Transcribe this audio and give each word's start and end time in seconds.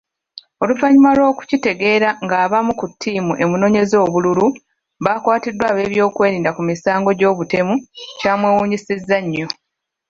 Oluvannyuma 0.61 1.11
lw'okukitegeera 1.17 2.09
ng'abamu 2.23 2.71
ku 2.79 2.85
ttiimu 2.91 3.33
emunoonyeza 3.43 3.95
obululu, 4.05 4.45
baakwatiddwa 5.03 5.65
ab'ebyokwerinda 5.69 6.49
ku 6.53 6.61
misango 6.69 7.09
gy'obutemu, 7.19 7.75
kyamwenyamizza 8.19 9.17
nyo. 9.31 9.47